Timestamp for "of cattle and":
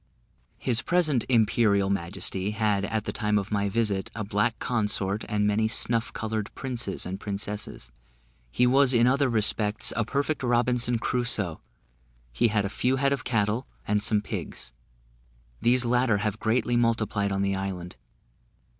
13.13-14.01